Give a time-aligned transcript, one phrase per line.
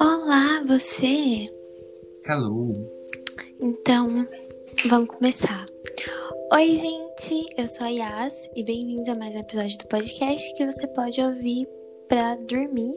[0.00, 1.50] Olá, você?
[2.24, 2.72] Hello.
[3.60, 4.28] Então,
[4.88, 5.66] vamos começar.
[6.52, 10.64] Oi, gente, eu sou a Yas e bem-vindos a mais um episódio do podcast que
[10.64, 11.66] você pode ouvir
[12.08, 12.96] para dormir,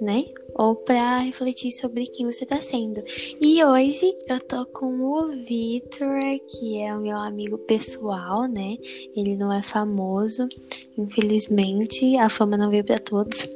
[0.00, 0.24] né?
[0.56, 3.04] Ou para refletir sobre quem você tá sendo.
[3.40, 8.76] E hoje eu tô com o Vitor, que é o meu amigo pessoal, né?
[9.14, 10.48] Ele não é famoso,
[10.96, 13.48] infelizmente, a fama não veio para todos.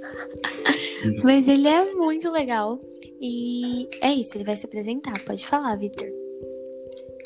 [1.23, 2.81] Mas ele é muito legal.
[3.21, 5.15] E é isso, ele vai se apresentar.
[5.25, 6.09] Pode falar, Vitor.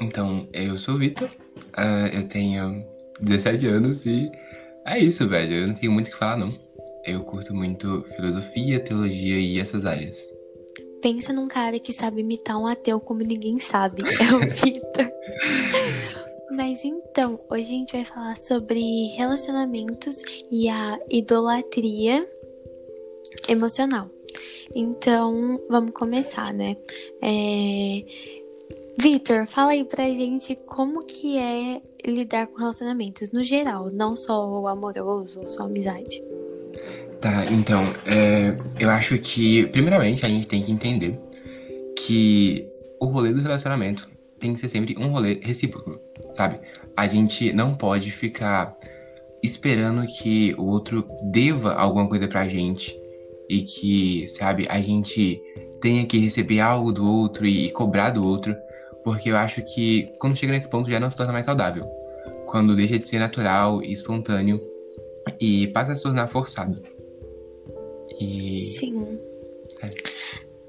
[0.01, 2.85] Então, eu sou o Vitor, uh, eu tenho
[3.21, 4.31] 17 anos e
[4.87, 5.55] é isso, velho.
[5.55, 6.59] Eu não tenho muito o que falar, não.
[7.05, 10.17] Eu curto muito filosofia, teologia e essas áreas.
[11.03, 14.03] Pensa num cara que sabe imitar um ateu como ninguém sabe.
[14.03, 15.11] É o Vitor.
[16.51, 22.29] Mas então, hoje a gente vai falar sobre relacionamentos e a idolatria
[23.49, 24.11] emocional.
[24.75, 26.77] Então, vamos começar, né?
[27.23, 28.05] É...
[28.99, 34.47] Vitor, fala aí pra gente como que é lidar com relacionamentos no geral, não só
[34.49, 36.23] o amoroso só a amizade.
[37.21, 41.19] Tá, então, é, eu acho que, primeiramente, a gente tem que entender
[41.97, 42.67] que
[42.99, 44.09] o rolê do relacionamento
[44.41, 46.61] tem que ser sempre um rolê recíproco, sabe?
[46.97, 48.77] A gente não pode ficar
[49.43, 52.99] esperando que o outro deva alguma coisa pra gente
[53.49, 55.41] e que, sabe, a gente
[55.81, 58.55] tenha que receber algo do outro e, e cobrar do outro,
[59.03, 61.85] porque eu acho que quando chega nesse ponto já não se torna mais saudável.
[62.47, 64.61] Quando deixa de ser natural e espontâneo
[65.41, 66.83] e passa a se tornar forçado.
[68.21, 68.53] E...
[68.53, 69.19] Sim.
[69.83, 69.89] É.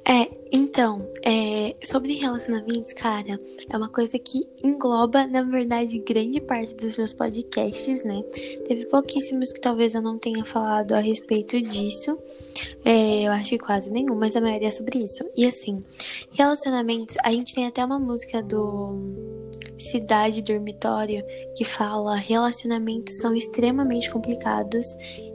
[0.03, 6.75] é, então, é, sobre relacionamentos, cara, é uma coisa que engloba, na verdade, grande parte
[6.75, 8.21] dos meus podcasts, né?
[8.67, 12.17] Teve pouquíssimos que talvez eu não tenha falado a respeito disso.
[12.83, 15.23] É, eu acho que quase nenhum, mas a maioria é sobre isso.
[15.37, 15.79] E assim,
[16.33, 18.95] relacionamentos, a gente tem até uma música do
[19.77, 21.23] Cidade Dormitório
[21.55, 24.87] que fala: relacionamentos são extremamente complicados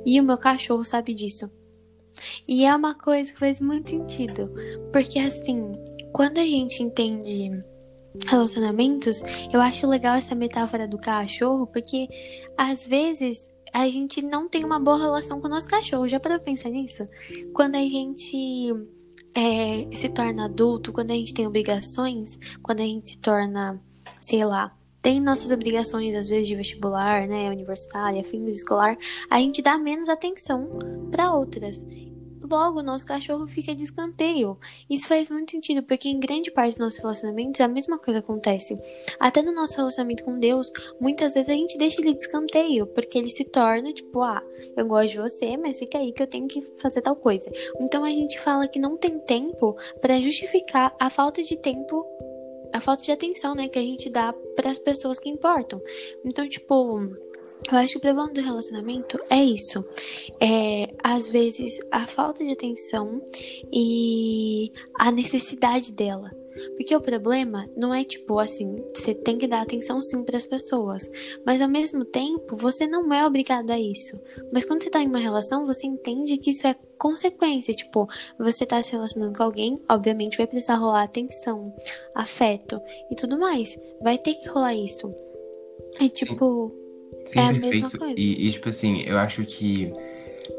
[0.04, 1.48] e o meu cachorro sabe disso.
[2.46, 4.50] E é uma coisa que faz muito sentido,
[4.92, 5.72] porque assim,
[6.12, 7.50] quando a gente entende
[8.26, 9.22] relacionamentos,
[9.52, 12.08] eu acho legal essa metáfora do cachorro, porque
[12.56, 16.08] às vezes a gente não tem uma boa relação com o nosso cachorro.
[16.08, 17.06] Já para pensar nisso?
[17.52, 18.72] Quando a gente
[19.34, 23.80] é, se torna adulto, quando a gente tem obrigações, quando a gente se torna,
[24.20, 24.75] sei lá,
[25.06, 28.98] tem nossas obrigações, às vezes, de vestibular, né, universitária, fim de escolar,
[29.30, 30.68] a gente dá menos atenção
[31.12, 31.86] para outras.
[32.42, 34.58] Logo, nosso cachorro fica de escanteio.
[34.90, 38.76] Isso faz muito sentido, porque em grande parte dos nossos relacionamentos a mesma coisa acontece.
[39.20, 43.16] Até no nosso relacionamento com Deus, muitas vezes a gente deixa ele de escanteio, porque
[43.16, 44.42] ele se torna tipo, ah,
[44.76, 47.48] eu gosto de você, mas fica aí que eu tenho que fazer tal coisa.
[47.78, 52.04] Então a gente fala que não tem tempo para justificar a falta de tempo
[52.72, 55.80] a falta de atenção, né, que a gente dá para as pessoas que importam.
[56.24, 57.00] Então, tipo,
[57.70, 59.84] eu acho que o problema do relacionamento é isso.
[60.40, 63.20] É, às vezes, a falta de atenção
[63.72, 66.30] e a necessidade dela.
[66.76, 70.46] Porque o problema não é tipo assim, você tem que dar atenção sim para as
[70.46, 71.10] pessoas,
[71.44, 74.20] mas ao mesmo tempo você não é obrigado a isso.
[74.52, 78.08] Mas quando você tá em uma relação, você entende que isso é consequência, tipo,
[78.38, 81.74] você tá se relacionando com alguém, obviamente vai precisar rolar atenção,
[82.14, 82.80] afeto
[83.10, 83.78] e tudo mais.
[84.02, 85.12] Vai ter que rolar isso.
[86.00, 86.74] É tipo,
[87.26, 87.38] sim.
[87.38, 87.66] É perfeito.
[87.66, 88.14] a mesma coisa.
[88.16, 89.92] E, e, tipo assim, eu acho que,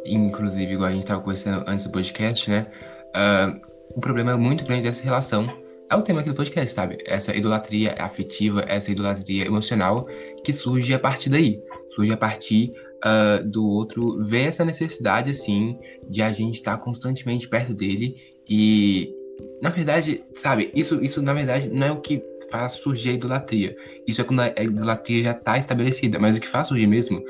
[0.05, 2.67] inclusive, igual a gente tava conversando antes do podcast, né?
[3.07, 3.59] Uh,
[3.95, 5.47] o problema é muito grande dessa relação
[5.89, 6.97] é o tema aqui do podcast, sabe?
[7.05, 10.05] Essa idolatria afetiva, essa idolatria emocional
[10.43, 11.61] que surge a partir daí.
[11.91, 12.73] Surge a partir
[13.05, 18.15] uh, do outro ver essa necessidade, assim, de a gente estar constantemente perto dele
[18.47, 19.13] e.
[19.61, 23.75] Na verdade, sabe, isso, isso na verdade não é o que faz surgir a idolatria.
[24.07, 26.17] Isso é quando a idolatria já está estabelecida.
[26.19, 27.23] Mas o que faz surgir mesmo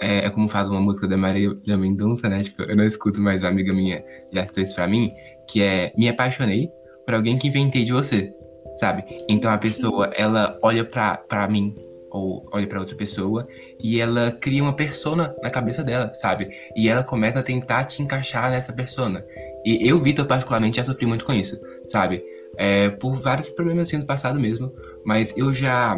[0.00, 2.42] é, é, como faz uma música da Maria da Mendonça, né?
[2.42, 5.12] Tipo, eu não escuto, mas uma amiga minha já citou isso pra mim,
[5.48, 6.68] que é Me apaixonei
[7.04, 8.30] por alguém que inventei de você,
[8.74, 9.04] sabe?
[9.28, 11.74] Então a pessoa, ela olha pra, pra mim,
[12.10, 13.48] ou olha para outra pessoa,
[13.82, 16.50] e ela cria uma persona na cabeça dela, sabe?
[16.76, 19.24] E ela começa a tentar te encaixar nessa persona.
[19.64, 22.22] E eu, Vitor, particularmente, já sofri muito com isso, sabe?
[22.58, 24.70] É, por vários problemas assim do passado mesmo,
[25.04, 25.96] mas eu já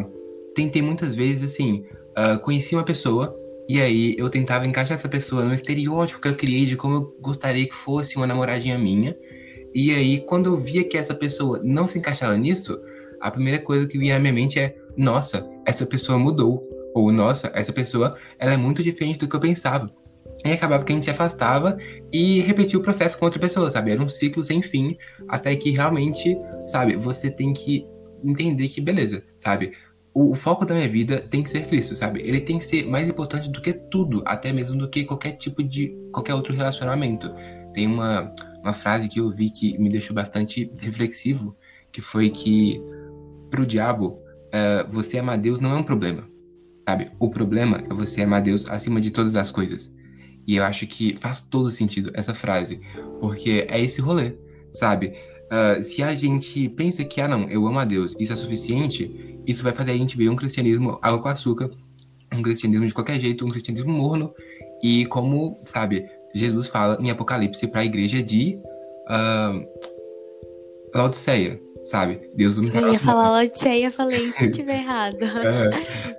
[0.54, 1.84] tentei muitas vezes, assim,
[2.16, 3.36] uh, conheci uma pessoa,
[3.68, 7.16] e aí eu tentava encaixar essa pessoa no estereótipo que eu criei de como eu
[7.20, 9.16] gostaria que fosse uma namoradinha minha,
[9.74, 12.80] e aí, quando eu via que essa pessoa não se encaixava nisso,
[13.20, 16.62] a primeira coisa que vinha na minha mente é: nossa, essa pessoa mudou.
[16.94, 19.90] Ou nossa, essa pessoa ela é muito diferente do que eu pensava.
[20.44, 21.76] E acabava que a gente se afastava
[22.12, 23.90] e repetia o processo com outra pessoa, sabe?
[23.90, 24.96] Era um ciclo sem fim,
[25.28, 26.36] até que realmente,
[26.66, 27.84] sabe, você tem que
[28.22, 29.72] entender que beleza, sabe?
[30.12, 32.20] O, foco da minha vida tem que ser Cristo, sabe?
[32.24, 35.62] Ele tem que ser mais importante do que tudo, até mesmo do que qualquer tipo
[35.62, 37.34] de qualquer outro relacionamento.
[37.72, 38.32] Tem uma,
[38.64, 41.54] uma frase que eu vi que me deixou bastante reflexivo,
[41.92, 42.82] que foi que
[43.50, 44.18] pro diabo,
[44.48, 46.26] uh, você amar Deus não é um problema,
[46.88, 47.08] sabe?
[47.20, 49.94] O problema é você amar Deus acima de todas as coisas.
[50.46, 52.80] E eu acho que faz todo sentido essa frase,
[53.20, 54.34] porque é esse rolê,
[54.72, 55.14] sabe?
[55.52, 59.38] Uh, se a gente pensa que, ah, não, eu amo a Deus, isso é suficiente,
[59.46, 61.70] isso vai fazer a gente ver um cristianismo água com açúcar,
[62.32, 64.32] um cristianismo de qualquer jeito, um cristianismo morno,
[64.82, 68.58] e como, sabe, Jesus fala em Apocalipse para a igreja de
[69.08, 69.94] uh,
[70.94, 72.28] Laodiceia, sabe?
[72.34, 75.18] Deus não Eu ia falar Laodiceia, falei se tiver errado.
[75.22, 75.70] é,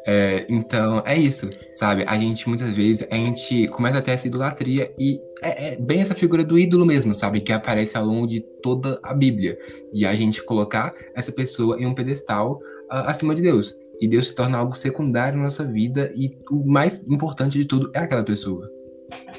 [0.07, 2.03] é, então, é isso, sabe?
[2.07, 6.01] A gente, muitas vezes, a gente começa a ter essa idolatria e é, é, bem
[6.01, 7.41] essa figura do ídolo mesmo, sabe?
[7.41, 9.57] Que aparece ao longo de toda a Bíblia.
[9.93, 12.59] E a gente colocar essa pessoa em um pedestal
[12.91, 13.75] uh, acima de Deus.
[13.99, 17.89] E Deus se torna algo secundário na nossa vida e o mais importante de tudo
[17.93, 18.74] é aquela pessoa.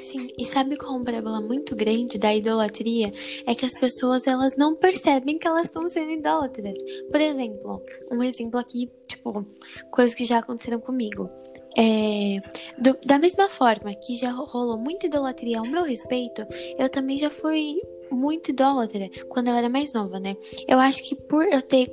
[0.07, 3.11] Sim, e sabe qual é um problema muito grande da idolatria?
[3.45, 6.79] É que as pessoas elas não percebem que elas estão sendo idólatras.
[7.11, 7.83] Por exemplo,
[8.13, 9.45] um exemplo aqui, tipo,
[9.91, 11.29] coisas que já aconteceram comigo.
[11.77, 12.41] É,
[12.81, 16.47] do, da mesma forma que já rolou muita idolatria ao meu respeito,
[16.79, 20.37] eu também já fui muito idólatra quando eu era mais nova, né?
[20.69, 21.93] Eu acho que por eu ter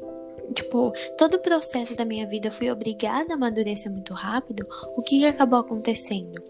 [0.53, 4.67] tipo, todo o processo da minha vida fui obrigada a amadurecer muito rápido,
[4.97, 6.41] o que, acabou acontecendo?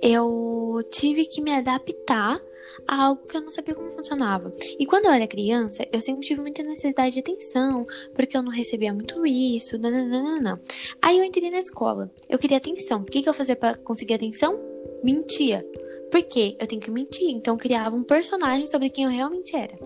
[0.00, 2.40] Eu tive que me adaptar
[2.86, 4.52] a algo que eu não sabia como funcionava.
[4.78, 8.50] E quando eu era criança, eu sempre tive muita necessidade de atenção, porque eu não
[8.50, 10.60] recebia muito isso, nananana.
[11.00, 13.02] Aí eu entrei na escola, eu queria atenção.
[13.02, 14.58] O que, que eu fazia para conseguir atenção?
[15.02, 15.66] Mentia.
[16.10, 19.78] Porque eu tenho que mentir, então eu criava um personagem sobre quem eu realmente era.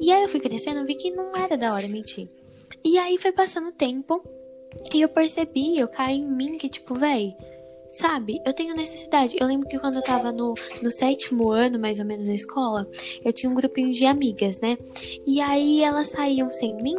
[0.00, 2.26] E aí eu fui crescendo, vi que não era da hora mentir.
[2.84, 4.22] E aí foi passando o tempo
[4.92, 7.36] e eu percebi, eu caí em mim que, tipo, véi,
[7.90, 9.36] sabe, eu tenho necessidade.
[9.38, 12.88] Eu lembro que quando eu tava no, no sétimo ano, mais ou menos, da escola,
[13.24, 14.78] eu tinha um grupinho de amigas, né?
[15.26, 16.96] E aí elas saíam sem mim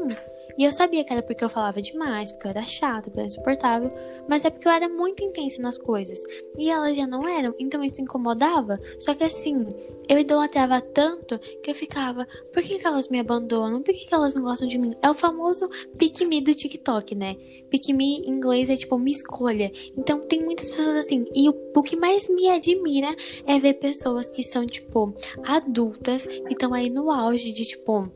[0.59, 3.21] e eu sabia que era porque eu falava demais, porque eu era chata, porque eu
[3.21, 3.93] era insuportável,
[4.27, 6.21] mas é porque eu era muito intensa nas coisas.
[6.57, 8.77] E elas já não eram, então isso incomodava.
[8.99, 9.65] Só que assim,
[10.09, 13.81] eu idolatrava tanto que eu ficava, por que, que elas me abandonam?
[13.81, 14.93] Por que, que elas não gostam de mim?
[15.01, 17.35] É o famoso pick me do TikTok, né?
[17.69, 19.71] Pick me em inglês é tipo me escolha.
[19.97, 21.23] Então tem muitas pessoas assim.
[21.33, 23.15] E o, o que mais me admira
[23.45, 28.11] é ver pessoas que são, tipo, adultas e estão aí no auge de, tipo,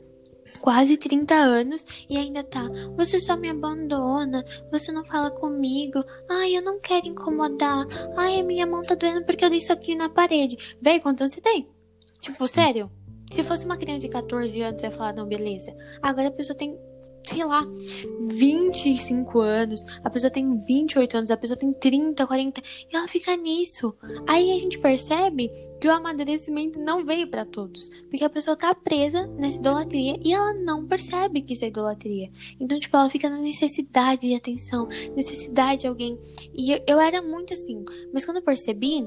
[0.64, 2.62] quase 30 anos e ainda tá.
[2.96, 6.02] Você só me abandona, você não fala comigo.
[6.26, 7.86] Ai, eu não quero incomodar.
[8.16, 10.56] Ai, a minha mão tá doendo porque eu dei isso aqui na parede.
[10.80, 11.68] Véi, quanto anos você tem?
[12.18, 12.90] Tipo, sério?
[13.30, 15.76] Se fosse uma criança de 14 anos, eu ia falar, não, beleza.
[16.00, 16.78] Agora a pessoa tem
[17.24, 17.66] sei lá,
[18.26, 23.34] 25 anos, a pessoa tem 28 anos, a pessoa tem 30, 40, e ela fica
[23.36, 23.94] nisso.
[24.26, 25.50] Aí a gente percebe
[25.80, 30.32] que o amadurecimento não veio para todos, porque a pessoa tá presa nessa idolatria e
[30.32, 32.30] ela não percebe que isso é idolatria.
[32.60, 34.86] Então, tipo, ela fica na necessidade de atenção,
[35.16, 36.18] necessidade de alguém.
[36.54, 39.06] E eu, eu era muito assim, mas quando eu percebi,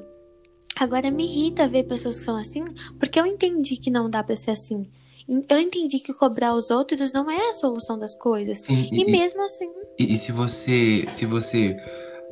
[0.75, 2.63] agora me irrita ver pessoas que são assim,
[2.99, 4.83] porque eu entendi que não dá para ser assim.
[5.27, 8.59] Eu entendi que cobrar os outros não é a solução das coisas.
[8.59, 9.69] Sim, e, e mesmo assim.
[9.99, 11.05] E, e, se você.
[11.11, 11.75] Se você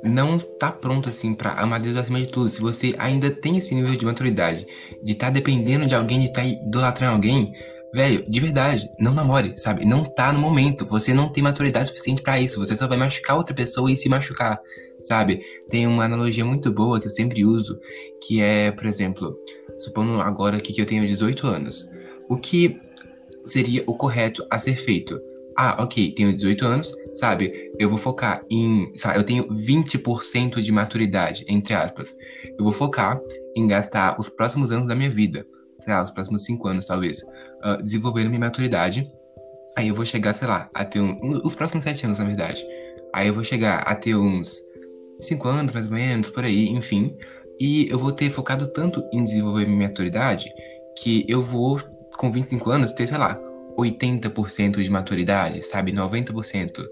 [0.03, 3.73] não tá pronto assim para amar Deus acima de tudo, se você ainda tem esse
[3.73, 4.65] nível de maturidade,
[5.03, 7.51] de estar tá dependendo de alguém, de estar tá idolatrando alguém,
[7.93, 9.85] velho, de verdade, não namore, sabe?
[9.85, 10.85] Não tá no momento.
[10.85, 12.59] Você não tem maturidade suficiente para isso.
[12.59, 14.59] Você só vai machucar outra pessoa e se machucar,
[15.01, 15.41] sabe?
[15.69, 17.77] Tem uma analogia muito boa que eu sempre uso,
[18.25, 19.35] que é, por exemplo,
[19.79, 21.89] supondo agora que eu tenho 18 anos.
[22.29, 22.79] O que
[23.45, 25.19] seria o correto a ser feito.
[25.57, 27.71] Ah, ok, tenho 18 anos, sabe?
[27.79, 28.91] Eu vou focar em.
[28.95, 32.13] Sabe, eu tenho 20% de maturidade, entre aspas.
[32.57, 33.19] Eu vou focar
[33.55, 35.45] em gastar os próximos anos da minha vida,
[35.79, 37.21] sei lá, os próximos 5 anos talvez,
[37.63, 39.09] uh, desenvolvendo minha maturidade.
[39.77, 42.65] Aí eu vou chegar, sei lá, a ter um, os próximos 7 anos, na verdade.
[43.13, 44.59] Aí eu vou chegar a ter uns
[45.21, 47.15] 5 anos, mais ou menos, por aí, enfim.
[47.59, 50.49] E eu vou ter focado tanto em desenvolver minha maturidade
[50.97, 51.79] que eu vou
[52.15, 53.39] com 25 anos, ter, sei lá,
[53.77, 55.91] 80% de maturidade, sabe?
[55.91, 56.83] 90%.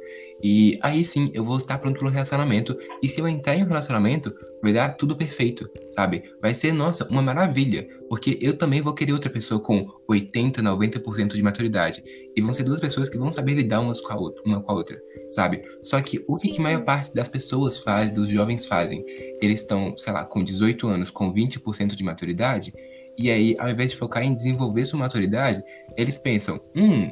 [0.44, 2.78] E aí sim, eu vou estar pronto para um relacionamento.
[3.02, 6.24] E se eu entrar em um relacionamento, vai dar tudo perfeito, sabe?
[6.42, 7.88] Vai ser, nossa, uma maravilha.
[8.10, 12.04] Porque eu também vou querer outra pessoa com 80, 90% de maturidade.
[12.36, 14.72] E vão ser duas pessoas que vão saber lidar umas com a outra, uma com
[14.72, 15.64] a outra, sabe?
[15.82, 19.06] Só que o que, que a maior parte das pessoas faz, dos jovens fazem?
[19.42, 22.74] Eles estão, sei lá, com 18 anos, com 20% de maturidade
[23.18, 25.64] e aí, ao invés de focar em desenvolver sua maturidade,
[25.96, 27.12] eles pensam: hum,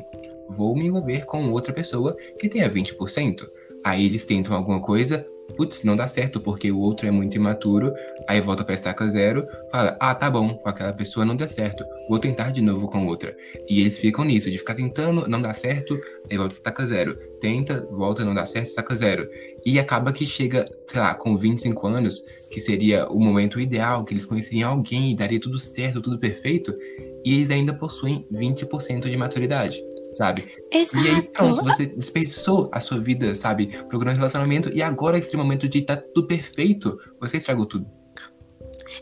[0.49, 3.47] vou me envolver com outra pessoa que tenha 20%.
[3.83, 7.93] Aí eles tentam alguma coisa, putz, não dá certo porque o outro é muito imaturo,
[8.27, 11.83] aí volta pra estaca zero, fala, ah, tá bom, com aquela pessoa não deu certo,
[12.09, 13.35] vou tentar de novo com outra.
[13.69, 17.15] E eles ficam nisso, de ficar tentando, não dá certo, aí volta estaca zero.
[17.39, 19.27] Tenta, volta, não dá certo, estaca zero.
[19.65, 24.13] E acaba que chega, sei lá, com 25 anos, que seria o momento ideal, que
[24.13, 26.75] eles conheceriam alguém e daria tudo certo, tudo perfeito,
[27.23, 30.47] e eles ainda possuem 20% de maturidade sabe?
[30.71, 31.05] Exato.
[31.05, 33.67] E aí, pronto, você desperdiçou a sua vida, sabe?
[33.87, 37.87] Procurando relacionamento, e agora, esse momento de estar tá tudo perfeito, você estragou tudo.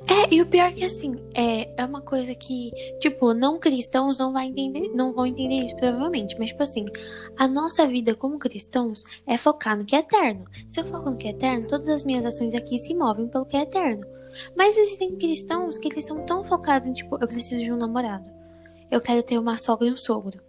[0.07, 4.17] É, e o pior é que assim, é, é uma coisa que, tipo, não cristãos
[4.17, 6.35] não, vai entender, não vão entender isso, provavelmente.
[6.39, 6.85] Mas, tipo assim,
[7.37, 10.45] a nossa vida como cristãos é focar no que é eterno.
[10.67, 13.45] Se eu foco no que é eterno, todas as minhas ações aqui se movem pelo
[13.45, 14.05] que é eterno.
[14.55, 18.29] Mas existem cristãos que eles estão tão focados em, tipo, eu preciso de um namorado.
[18.89, 20.48] Eu quero ter uma sogra e um sogro.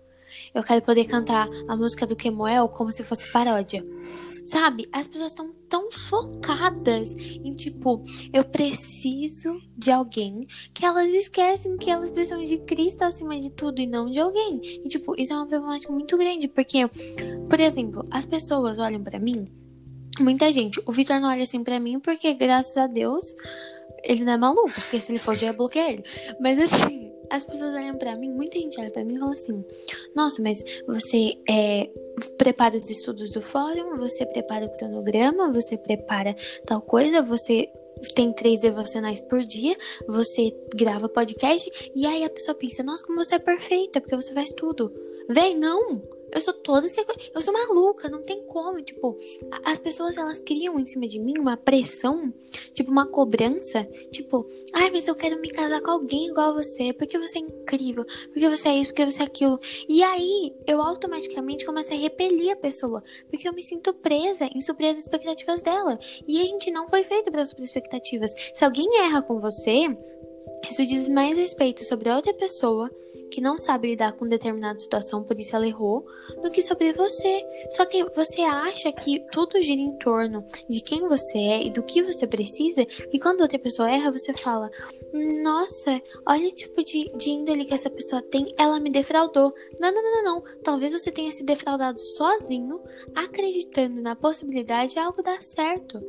[0.55, 3.85] Eu quero poder cantar a música do Kemuel como se fosse paródia.
[4.45, 4.89] Sabe?
[4.93, 11.91] As pessoas estão tão focadas em tipo, eu preciso de alguém que elas esquecem que
[11.91, 14.61] elas precisam de Cristo acima de tudo e não de alguém.
[14.85, 16.89] E tipo, isso é uma problemática muito grande, porque,
[17.49, 19.47] por exemplo, as pessoas olham para mim,
[20.19, 23.25] muita gente, o Vitor não olha assim para mim porque, graças a Deus,
[24.03, 26.05] ele não é maluco, porque se ele for, já ia bloquear ele.
[26.41, 29.65] Mas assim, as pessoas olham para mim, muita gente olha para mim e fala assim:
[30.15, 31.89] Nossa, mas você é,
[32.37, 36.35] prepara os estudos do fórum, você prepara o cronograma, você prepara
[36.67, 37.69] tal coisa, você
[38.15, 39.77] tem três devocionais por dia,
[40.09, 44.35] você grava podcast, e aí a pessoa pensa: Nossa, como você é perfeita, porque você
[44.35, 44.93] faz tudo.
[45.29, 46.03] Véi, não!
[46.33, 46.87] Eu sou toda
[47.35, 48.81] Eu sou maluca, não tem como.
[48.83, 49.17] Tipo,
[49.65, 52.33] as pessoas elas criam em cima de mim uma pressão,
[52.73, 53.85] tipo, uma cobrança.
[54.11, 57.43] Tipo, ai, mas eu quero me casar com alguém igual a você, porque você é
[57.43, 59.59] incrível, porque você é isso, porque você é aquilo.
[59.89, 64.61] E aí eu automaticamente começo a repelir a pessoa, porque eu me sinto presa em
[64.61, 65.99] suprir as expectativas dela.
[66.27, 68.35] E a gente não foi feito para suprir expectativas.
[68.55, 69.97] Se alguém erra com você,
[70.69, 72.91] isso diz mais respeito sobre a outra pessoa
[73.31, 76.05] que não sabe lidar com determinada situação, por isso ela errou,
[76.43, 77.45] do que sobre você.
[77.71, 81.83] Só que você acha que tudo gira em torno de quem você é e do
[81.83, 84.71] que você precisa, e quando outra pessoa erra, você fala:
[85.43, 89.55] Nossa, olha o tipo de, de índole que essa pessoa tem, ela me defraudou.
[89.79, 90.45] Não, não, não, não, não.
[90.63, 92.81] Talvez você tenha se defraudado sozinho,
[93.15, 96.03] acreditando na possibilidade de algo dar certo.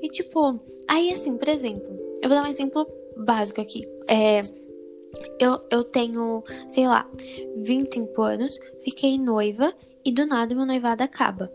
[0.00, 1.88] E tipo, aí assim, por exemplo,
[2.22, 3.86] eu vou dar um exemplo básico aqui.
[4.08, 4.42] É
[5.38, 7.08] eu, eu tenho, sei lá,
[7.56, 11.52] 25 anos, fiquei noiva e do nada meu noivado acaba.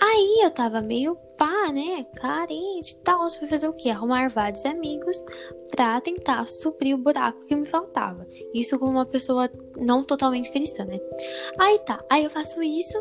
[0.00, 2.06] Aí eu tava meio pá, né?
[2.16, 3.30] Carente e tal.
[3.30, 3.90] Fui fazer o quê?
[3.90, 5.22] Arrumar vários amigos
[5.70, 8.26] pra tentar suprir o buraco que me faltava.
[8.52, 10.98] Isso como uma pessoa não totalmente cristã, né?
[11.58, 12.02] Aí tá.
[12.10, 12.96] Aí eu faço isso.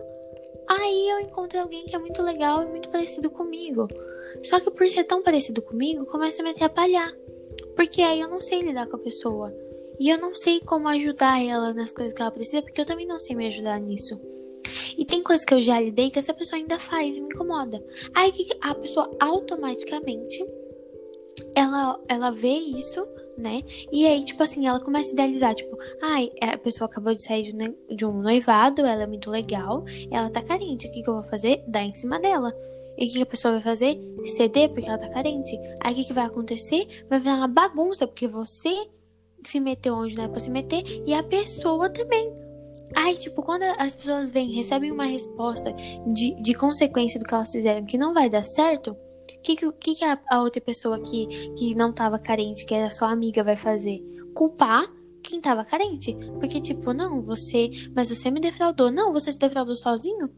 [0.67, 3.87] Aí eu encontro alguém que é muito legal e muito parecido comigo.
[4.43, 7.11] Só que por ser tão parecido comigo, começa a me atrapalhar.
[7.75, 9.53] Porque aí eu não sei lidar com a pessoa.
[9.99, 13.05] E eu não sei como ajudar ela nas coisas que ela precisa, porque eu também
[13.05, 14.19] não sei me ajudar nisso.
[14.97, 17.83] E tem coisas que eu já lidei que essa pessoa ainda faz e me incomoda.
[18.13, 20.43] Aí a pessoa automaticamente
[21.55, 23.05] ela, ela vê isso,
[23.37, 23.61] né?
[23.91, 27.53] E aí, tipo assim, ela começa a idealizar, tipo, ai, a pessoa acabou de sair
[27.89, 30.87] de um noivado, ela é muito legal, ela tá carente.
[30.87, 31.63] O que, que eu vou fazer?
[31.67, 32.53] Dar em cima dela.
[32.97, 33.99] E o que a pessoa vai fazer?
[34.25, 35.57] Ceder porque ela tá carente.
[35.81, 36.87] Aí o que, que vai acontecer?
[37.09, 38.87] Vai virar uma bagunça, porque você
[39.49, 42.33] se meteu onde não é pra se meter e a pessoa também.
[42.95, 45.73] Aí, tipo, quando as pessoas vêm, recebem uma resposta
[46.07, 49.95] de, de consequência do que elas fizeram que não vai dar certo, o que, que,
[49.95, 53.57] que a, a outra pessoa que, que não tava carente, que era sua amiga, vai
[53.57, 53.99] fazer?
[54.35, 54.85] Culpar
[55.23, 56.15] quem tava carente.
[56.39, 57.69] Porque, tipo, não, você.
[57.95, 58.91] Mas você me defraudou.
[58.91, 60.29] Não, você se defraudou sozinho?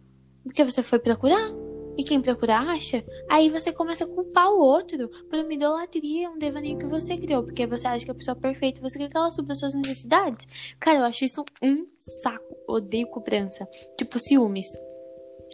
[0.43, 1.64] Porque você foi procurar?
[1.97, 6.37] E quem procura acha, aí você começa a culpar o outro por uma idolatria, um
[6.37, 9.17] devaneio que você criou, porque você acha que a pessoa é perfeita, você quer que
[9.17, 10.45] ela supra suas necessidades.
[10.79, 12.55] Cara, eu acho isso um saco.
[12.67, 13.67] Odeio cobrança.
[13.97, 14.67] Tipo, ciúmes.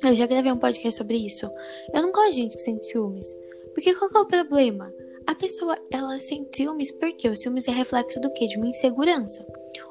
[0.03, 1.48] Eu já gravei um podcast sobre isso.
[1.93, 3.27] Eu não gosto de gente que sente ciúmes.
[3.74, 4.91] Porque qual que é o problema?
[5.31, 8.47] A pessoa, ela sente ciúmes porque o ciúmes é reflexo do quê?
[8.47, 9.45] De uma insegurança.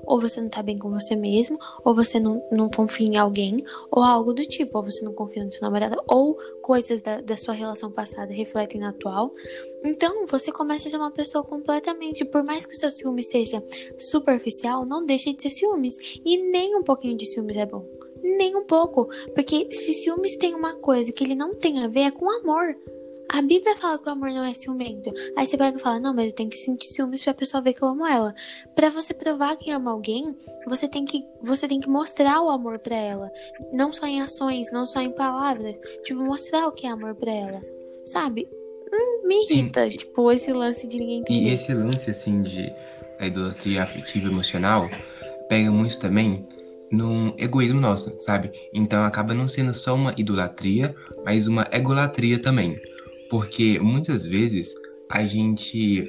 [0.05, 3.65] Ou você não tá bem com você mesmo, ou você não, não confia em alguém,
[3.91, 7.39] ou algo do tipo, ou você não confia no seu namorado, ou coisas da, da
[7.39, 9.33] sua relação passada refletem na atual.
[9.83, 13.65] Então, você começa a ser uma pessoa completamente, por mais que o seu ciúme seja
[13.99, 15.97] superficial, não deixa de ser ciúmes.
[16.23, 17.87] E nem um pouquinho de ciúmes é bom.
[18.23, 19.09] Nem um pouco.
[19.35, 22.77] Porque se ciúmes tem uma coisa que ele não tem a ver é com amor.
[23.33, 25.13] A Bíblia fala que o amor não é ciumento.
[25.37, 27.75] Aí você pega e fala, não, mas eu tenho que sentir ciúmes pra pessoa ver
[27.75, 28.35] que eu amo ela.
[28.75, 30.35] Para você provar que ama alguém,
[30.67, 33.31] você tem que, você tem que mostrar o amor para ela.
[33.73, 35.77] Não só em ações, não só em palavras.
[36.03, 37.63] Tipo, mostrar o que é amor para ela.
[38.05, 38.49] Sabe?
[38.93, 39.97] Hum, me irrita, Sim.
[39.97, 41.51] tipo, esse lance de ninguém entender.
[41.51, 42.75] E esse lance, assim, de
[43.21, 44.89] da idolatria afetiva emocional,
[45.49, 46.49] pega muito também
[46.91, 48.51] num egoísmo nosso, sabe?
[48.75, 50.95] Então acaba não sendo só uma idolatria,
[51.25, 52.81] mas uma egolatria também.
[53.31, 54.75] Porque muitas vezes
[55.09, 56.07] a gente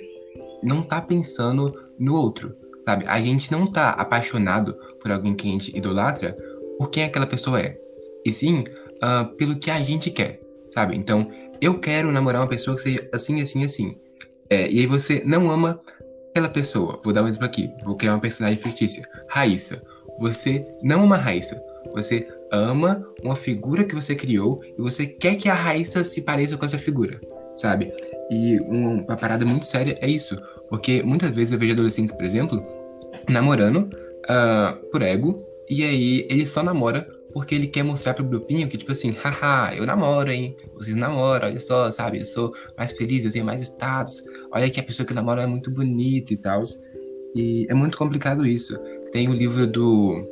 [0.63, 3.05] não tá pensando no outro, sabe?
[3.07, 6.35] A gente não tá apaixonado por alguém que a gente idolatra
[6.77, 7.79] por quem aquela pessoa é,
[8.25, 8.63] e sim
[9.03, 10.95] uh, pelo que a gente quer, sabe?
[10.95, 11.29] Então,
[11.61, 13.95] eu quero namorar uma pessoa que seja assim, assim, assim.
[14.49, 15.79] É, e aí você não ama
[16.31, 16.99] aquela pessoa.
[17.03, 17.69] Vou dar um exemplo aqui.
[17.85, 19.07] Vou criar uma personagem fictícia.
[19.29, 19.81] Raíssa.
[20.19, 21.61] Você não ama Raíssa.
[21.93, 26.57] Você ama uma figura que você criou e você quer que a Raíssa se pareça
[26.57, 27.19] com essa figura,
[27.53, 27.91] sabe?
[28.29, 30.39] E uma parada muito séria é isso,
[30.69, 32.63] porque muitas vezes eu vejo adolescentes, por exemplo,
[33.29, 33.89] namorando
[34.25, 35.37] uh, por ego,
[35.69, 39.73] e aí ele só namora porque ele quer mostrar pro grupinho que, tipo assim, haha,
[39.75, 40.55] eu namoro, hein?
[40.75, 42.19] Vocês namoram, olha só, sabe?
[42.19, 44.21] Eu sou mais feliz, eu tenho mais status.
[44.51, 46.63] Olha que a pessoa que namora é muito bonita e tal.
[47.35, 48.77] E é muito complicado isso.
[49.11, 50.27] Tem o livro do.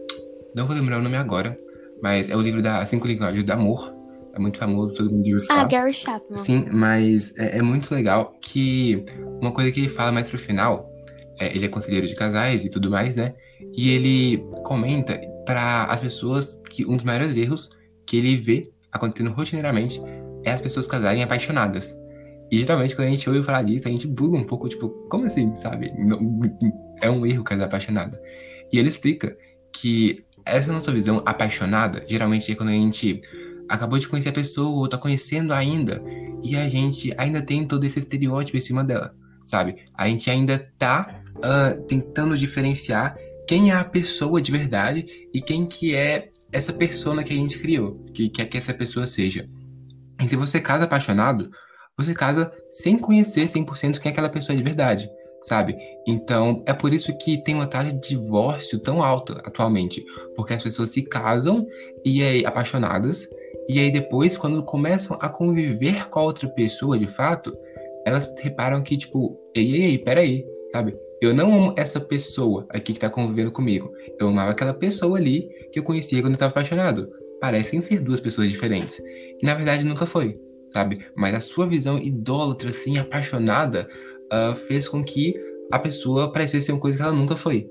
[0.56, 1.58] Não vou lembrar o nome agora,
[2.02, 3.94] mas é o livro da Cinco Linguagens do Amor.
[4.34, 5.62] É muito famoso, todo mundo falar.
[5.62, 6.38] Ah, Gary Chapman.
[6.38, 9.04] Sim, mas é, é, muito legal que
[9.42, 10.90] uma coisa que ele fala mais pro final,
[11.40, 13.34] é, ele é conselheiro de casais e tudo mais, né?
[13.76, 17.70] E ele comenta para as pessoas que um dos maiores erros
[18.06, 20.00] que ele vê acontecendo rotineiramente
[20.44, 21.96] é as pessoas casarem apaixonadas.
[22.52, 25.26] E geralmente quando a gente ouve falar disso, a gente buga um pouco, tipo, como
[25.26, 25.92] assim, sabe?
[27.02, 28.18] É um erro casar apaixonado.
[28.72, 29.36] E ele explica
[29.74, 33.22] que essa nossa visão apaixonada, geralmente é quando a gente
[33.68, 36.04] acabou de conhecer a pessoa ou tá conhecendo ainda,
[36.44, 39.14] e a gente ainda tem todo esse estereótipo em cima dela,
[39.46, 39.76] sabe?
[39.94, 43.16] A gente ainda tá uh, tentando diferenciar
[43.48, 47.60] quem é a pessoa de verdade e quem que é essa persona que a gente
[47.60, 49.48] criou, que quer que essa pessoa seja.
[50.24, 51.50] E se você casa apaixonado,
[51.98, 55.10] você casa sem conhecer 100% quem é aquela pessoa de verdade
[55.42, 55.78] sabe?
[56.08, 60.04] Então, é por isso que tem uma taxa de divórcio tão alta atualmente,
[60.36, 61.66] porque as pessoas se casam
[62.06, 63.30] e aí apaixonadas,
[63.68, 67.56] e aí depois quando começam a conviver com a outra pessoa de fato,
[68.06, 70.98] elas reparam que tipo, ei, ei, ei, peraí, sabe?
[71.22, 73.92] Eu não amo essa pessoa aqui que tá convivendo comigo.
[74.18, 77.12] Eu amava aquela pessoa ali que eu conhecia quando eu tava apaixonado.
[77.42, 79.00] Parecem ser duas pessoas diferentes.
[79.42, 81.06] E na verdade nunca foi, sabe?
[81.16, 83.90] Mas a sua visão idólatra, assim, apaixonada,
[84.32, 85.34] uh, fez com que
[85.72, 87.70] a pessoa parecesse uma coisa que ela nunca foi.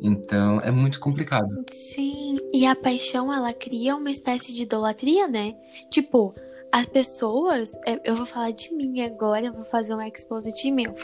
[0.00, 1.48] Então é muito complicado.
[1.70, 5.54] Sim, e a paixão ela cria uma espécie de idolatria, né?
[5.90, 6.34] Tipo,
[6.72, 10.94] as pessoas, é, eu vou falar de mim agora, vou fazer um exposit meu.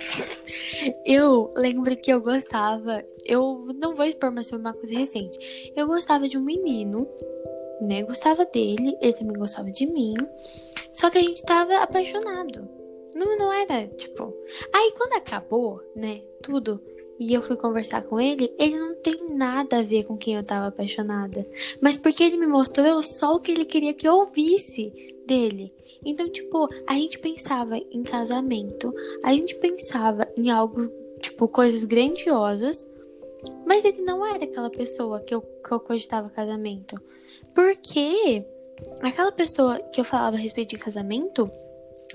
[1.05, 5.39] Eu lembro que eu gostava, eu não vou expor, mas foi uma coisa recente.
[5.77, 7.07] Eu gostava de um menino,
[7.83, 8.03] né?
[8.03, 10.15] Gostava dele, ele também gostava de mim.
[10.93, 12.78] Só que a gente tava apaixonado.
[13.19, 14.33] Não, não era, tipo.
[14.73, 16.81] Aí quando acabou, né, tudo,
[17.19, 20.45] e eu fui conversar com ele, ele não tem nada a ver com quem eu
[20.45, 21.45] tava apaixonada.
[21.81, 24.93] Mas porque ele me mostrou só o que ele queria que eu ouvisse
[25.27, 25.75] dele.
[26.05, 30.87] Então, tipo, a gente pensava em casamento, a gente pensava em algo,
[31.21, 32.87] tipo, coisas grandiosas,
[33.67, 36.95] mas ele não era aquela pessoa que eu, que eu cogitava casamento.
[37.53, 38.47] Porque
[39.03, 41.51] aquela pessoa que eu falava a respeito de casamento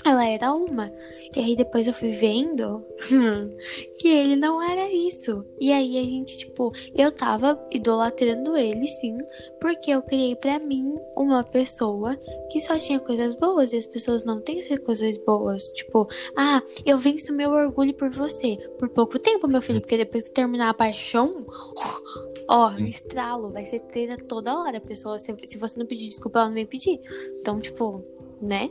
[0.03, 0.91] ela era uma.
[1.35, 2.85] E aí depois eu fui vendo
[3.97, 5.43] que ele não era isso.
[5.59, 9.17] E aí a gente, tipo, eu tava idolatrando ele, sim,
[9.59, 12.15] porque eu criei para mim uma pessoa
[12.51, 15.63] que só tinha coisas boas e as pessoas não têm coisas boas.
[15.69, 18.57] Tipo, ah, eu venço meu orgulho por você.
[18.77, 21.47] Por pouco tempo, meu filho, porque depois que terminar a paixão.
[22.47, 24.77] Ó, estralo, vai ser treta toda hora.
[24.77, 26.99] A pessoa, se você não pedir desculpa, ela não vem pedir.
[27.39, 28.03] Então, tipo,
[28.41, 28.69] né?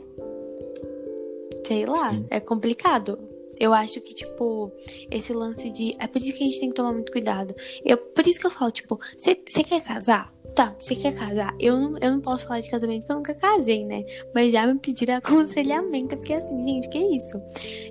[1.65, 2.25] Sei lá, Sim.
[2.29, 3.19] é complicado.
[3.59, 4.71] Eu acho que, tipo,
[5.11, 5.95] esse lance de.
[5.99, 7.55] É por isso que a gente tem que tomar muito cuidado.
[7.85, 10.33] Eu, por isso que eu falo, tipo, você quer casar?
[10.55, 11.55] Tá, você quer casar?
[11.59, 14.03] Eu não, eu não posso falar de casamento porque eu nunca casei, né?
[14.35, 17.41] Mas já me pediram aconselhamento, porque assim, gente, que isso?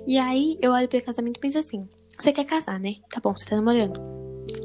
[0.07, 2.95] E aí eu olho pro casamento e penso assim: você quer casar, né?
[3.09, 3.99] Tá bom, você tá namorando.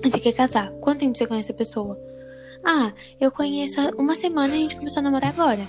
[0.04, 0.70] Você quer casar?
[0.80, 1.98] Quanto tempo você conhece a pessoa?
[2.64, 5.66] Ah, eu conheço uma semana e a gente começou a namorar agora.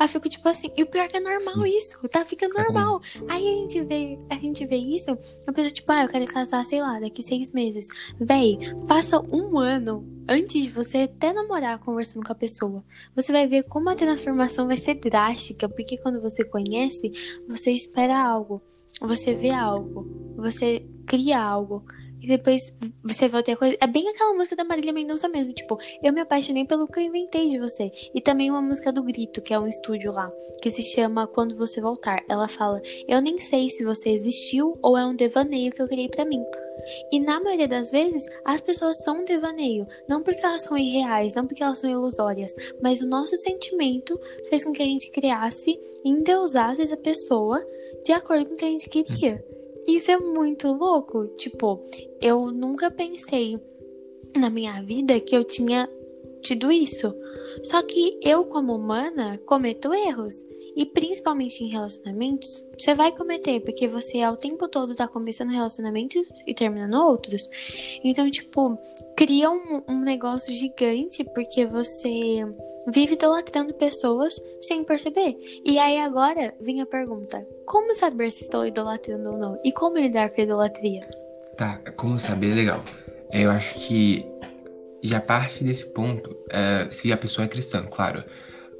[0.00, 1.76] Aí fico tipo assim, e o pior é que é normal Sim.
[1.76, 3.02] isso, tá ficando tá normal.
[3.28, 5.10] Aí a gente vê, a gente vê isso,
[5.46, 7.86] a pessoa tipo, ah, eu quero casar, sei lá, daqui seis meses.
[8.18, 8.58] Véi,
[8.88, 12.82] passa um ano antes de você até namorar conversando com a pessoa.
[13.14, 17.12] Você vai ver como a transformação vai ser drástica, porque quando você conhece,
[17.46, 18.62] você espera algo,
[19.02, 21.84] você vê algo, você cria algo.
[22.22, 23.76] E depois você vai ter coisa.
[23.80, 25.54] É bem aquela música da Marília Mendonça mesmo.
[25.54, 27.90] Tipo, eu me apaixonei pelo que eu inventei de você.
[28.14, 30.30] E também uma música do Grito, que é um estúdio lá,
[30.62, 32.22] que se chama Quando Você Voltar.
[32.28, 36.08] Ela fala: Eu nem sei se você existiu ou é um devaneio que eu criei
[36.08, 36.42] para mim.
[37.12, 39.86] E na maioria das vezes, as pessoas são um devaneio.
[40.08, 44.64] Não porque elas são irreais, não porque elas são ilusórias, mas o nosso sentimento fez
[44.64, 47.64] com que a gente criasse e endeusasse essa pessoa
[48.04, 49.44] de acordo com o que a gente queria.
[49.86, 51.26] Isso é muito louco.
[51.28, 51.84] Tipo,
[52.20, 53.58] eu nunca pensei
[54.36, 55.88] na minha vida que eu tinha
[56.42, 57.14] tido isso.
[57.62, 60.44] Só que eu, como humana, cometo erros.
[60.80, 66.26] E principalmente em relacionamentos, você vai cometer, porque você ao tempo todo tá começando relacionamentos
[66.46, 67.46] e terminando outros.
[68.02, 68.78] Então, tipo,
[69.14, 72.46] cria um, um negócio gigante porque você
[72.88, 75.36] vive idolatrando pessoas sem perceber.
[75.66, 79.60] E aí agora vem a pergunta: como saber se estou idolatrando ou não?
[79.62, 81.06] E como lidar com a idolatria?
[81.58, 82.82] Tá, como saber, legal.
[83.30, 84.24] Eu acho que
[85.02, 88.24] já parte desse ponto, uh, se a pessoa é cristã, claro.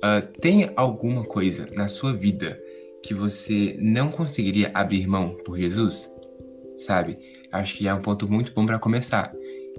[0.03, 2.59] Uh, tem alguma coisa na sua vida
[3.03, 6.11] que você não conseguiria abrir mão por Jesus?
[6.77, 7.19] Sabe?
[7.53, 9.33] Acho que é um ponto muito bom para começar.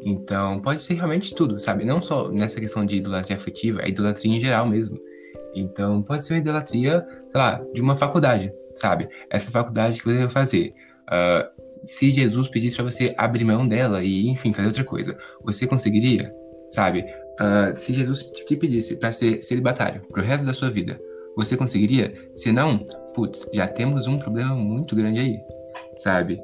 [0.03, 1.85] Então, pode ser realmente tudo, sabe?
[1.85, 4.97] Não só nessa questão de idolatria afetiva, é idolatria em geral mesmo.
[5.55, 9.09] Então, pode ser uma idolatria, sei lá, de uma faculdade, sabe?
[9.29, 10.73] Essa faculdade que você vai fazer.
[11.07, 15.67] Uh, se Jesus pedisse para você abrir mão dela e, enfim, fazer outra coisa, você
[15.67, 16.29] conseguiria,
[16.67, 17.05] sabe?
[17.39, 20.99] Uh, se Jesus te pedisse para ser celibatário pro resto da sua vida,
[21.35, 22.13] você conseguiria?
[22.35, 22.77] Se não,
[23.15, 25.39] putz, já temos um problema muito grande aí,
[25.93, 26.39] sabe?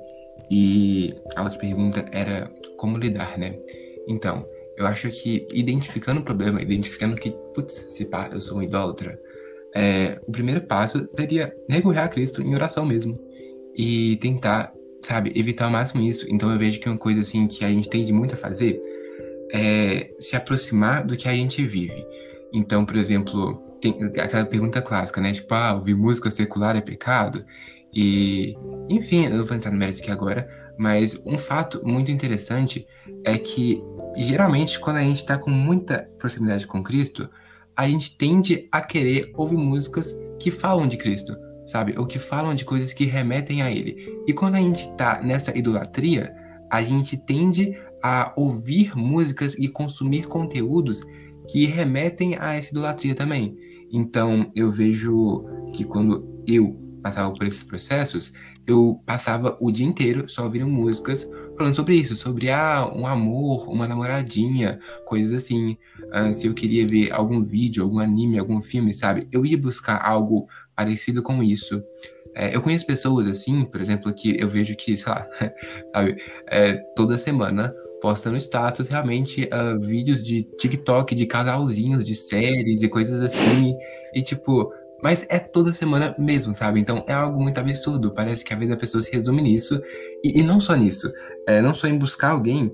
[0.50, 3.60] E a outra pergunta era como lidar, né?
[4.08, 4.48] Então,
[4.78, 9.20] eu acho que identificando o problema, identificando que, putz, se pá, eu sou um idólatra,
[9.76, 13.20] é, o primeiro passo seria recorrer a Cristo em oração mesmo.
[13.76, 16.26] E tentar, sabe, evitar ao máximo isso.
[16.30, 18.80] Então eu vejo que uma coisa assim que a gente tende muito a fazer
[19.52, 22.06] é se aproximar do que a gente vive.
[22.54, 25.34] Então, por exemplo, tem aquela pergunta clássica, né?
[25.34, 27.46] Tipo, ah, ouvir música secular é pecado?
[27.94, 28.56] E,
[28.90, 32.88] enfim, eu não vou entrar no mérito aqui agora, mas um fato muito interessante
[33.24, 33.82] é que,
[34.16, 37.30] geralmente, quando a gente está com muita proximidade com Cristo,
[37.76, 41.94] a gente tende a querer ouvir músicas que falam de Cristo, sabe?
[41.98, 44.22] Ou que falam de coisas que remetem a Ele.
[44.28, 46.36] E quando a gente está nessa idolatria,
[46.72, 51.02] a gente tende a ouvir músicas e consumir conteúdos
[51.50, 53.58] que remetem a essa idolatria também.
[53.92, 58.34] Então, eu vejo que quando eu passava por esses processos,
[58.66, 63.68] eu passava o dia inteiro só ouvindo músicas falando sobre isso, sobre ah, um amor,
[63.68, 65.78] uma namoradinha, coisas assim.
[66.12, 69.28] Ah, se eu queria ver algum vídeo, algum anime, algum filme, sabe?
[69.32, 71.82] Eu ia buscar algo parecido com isso.
[72.36, 75.28] É, eu conheço pessoas assim, por exemplo, que eu vejo que, sei lá,
[75.96, 82.16] sabe, é, toda semana posta no status realmente uh, vídeos de TikTok de casalzinhos, de
[82.16, 83.76] séries e coisas assim.
[84.14, 86.80] E tipo, mas é toda semana mesmo, sabe?
[86.80, 88.14] Então é algo muito absurdo.
[88.14, 89.82] Parece que a vida da pessoa se resume nisso.
[90.24, 91.12] E, e não só nisso.
[91.48, 92.74] É, não só em buscar alguém,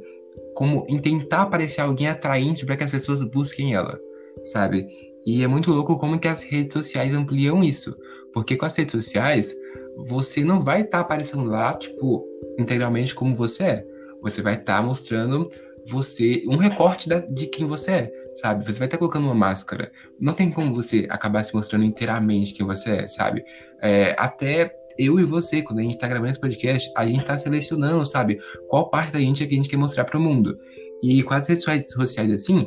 [0.56, 4.00] como em tentar parecer alguém atraente para que as pessoas busquem ela,
[4.44, 4.86] sabe?
[5.26, 7.96] E é muito louco como que as redes sociais ampliam isso.
[8.34, 9.56] Porque com as redes sociais,
[9.96, 12.26] você não vai estar tá aparecendo lá, tipo,
[12.58, 13.93] integralmente como você é.
[14.24, 15.48] Você vai estar tá mostrando
[15.86, 18.64] você um recorte da, de quem você é, sabe?
[18.64, 19.92] Você vai estar colocando uma máscara.
[20.20, 23.44] Não tem como você acabar se mostrando inteiramente quem você é, sabe?
[23.82, 27.38] É, até eu e você, quando a gente está gravando esse podcast, a gente está
[27.38, 28.40] selecionando, sabe?
[28.70, 30.58] Qual parte da gente é que a gente quer mostrar para o mundo.
[31.02, 32.66] E com as redes sociais assim,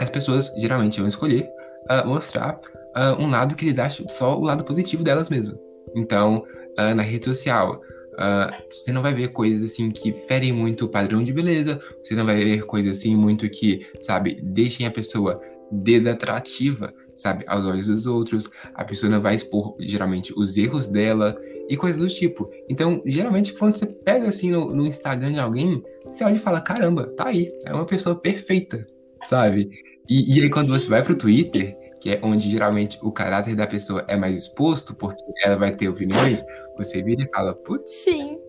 [0.00, 1.48] as pessoas geralmente vão escolher
[1.90, 2.58] uh, mostrar
[2.96, 5.56] uh, um lado que eles acham só o lado positivo delas mesmas.
[5.94, 6.44] Então,
[6.78, 7.80] uh, na rede social,
[8.14, 12.14] Uh, você não vai ver coisas assim que ferem muito o padrão de beleza, você
[12.14, 17.86] não vai ver coisas assim muito que, sabe, deixem a pessoa desatrativa, sabe, aos olhos
[17.86, 18.50] dos outros.
[18.74, 22.50] A pessoa não vai expor geralmente os erros dela e coisas do tipo.
[22.68, 26.60] Então, geralmente, quando você pega assim no, no Instagram de alguém, você olha e fala:
[26.60, 28.84] caramba, tá aí, é uma pessoa perfeita,
[29.24, 29.70] sabe?
[30.08, 33.64] E, e aí, quando você vai pro Twitter, que é onde geralmente o caráter da
[33.64, 36.44] pessoa é mais exposto, porque ela vai ter opiniões,
[36.76, 37.92] você vira e fala, putz.
[37.92, 38.40] Sim.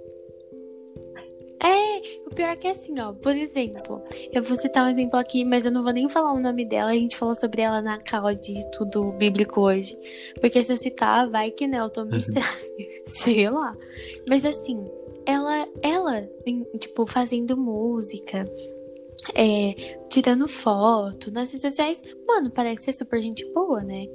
[1.64, 3.14] É, o pior é que é assim, ó.
[3.14, 4.02] Por exemplo,
[4.34, 6.90] eu vou citar um exemplo aqui, mas eu não vou nem falar o nome dela.
[6.90, 9.96] A gente falou sobre ela na cal de estudo bíblico hoje.
[10.42, 12.24] Porque se eu citar, vai que né, eu tô me uhum.
[13.06, 13.78] Sei lá.
[14.28, 14.84] Mas assim,
[15.28, 16.28] ela, ela,
[16.80, 18.46] tipo, fazendo música,
[19.36, 24.06] é, tirando foto nas redes sociais, mano, parece ser super gente boa, né?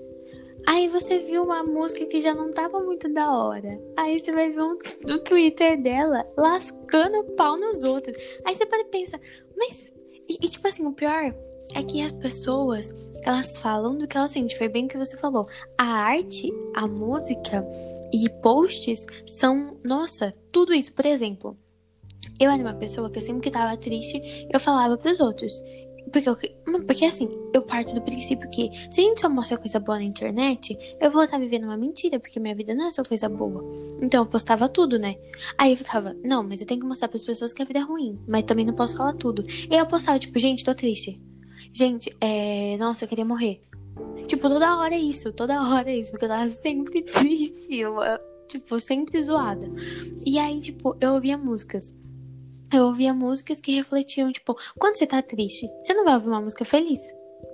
[0.67, 3.81] Aí você viu uma música que já não tava muito da hora.
[3.97, 8.17] Aí você vai ver um, no Twitter dela lascando pau nos outros.
[8.45, 9.19] Aí você pode pensar,
[9.57, 9.93] mas.
[10.29, 11.35] E, e, tipo assim, o pior
[11.75, 12.95] é que as pessoas,
[13.25, 14.59] elas falam do que elas sentem.
[14.59, 15.47] Foi bem o que você falou.
[15.79, 17.67] A arte, a música
[18.13, 20.93] e posts são, nossa, tudo isso.
[20.93, 21.57] Por exemplo,
[22.39, 25.53] eu era uma pessoa que eu sempre que tava triste, eu falava pros outros.
[26.11, 26.37] Porque, eu,
[26.87, 30.05] porque assim, eu parto do princípio que se a gente só mostra coisa boa na
[30.05, 33.65] internet, eu vou estar vivendo uma mentira, porque minha vida não é só coisa boa.
[34.01, 35.17] Então eu postava tudo, né?
[35.59, 37.81] Aí eu ficava, não, mas eu tenho que mostrar para as pessoas que a vida
[37.81, 39.43] é ruim, mas também não posso falar tudo.
[39.71, 41.21] E eu postava, tipo, gente, tô triste.
[41.73, 42.77] Gente, é.
[42.79, 43.61] Nossa, eu queria morrer.
[44.27, 47.97] Tipo, toda hora é isso, toda hora é isso, porque eu tava sempre triste, eu,
[48.47, 49.71] tipo, sempre zoada.
[50.25, 51.93] E aí, tipo, eu ouvia músicas
[52.73, 56.41] eu ouvia músicas que refletiam, tipo, quando você tá triste, você não vai ouvir uma
[56.41, 57.01] música feliz.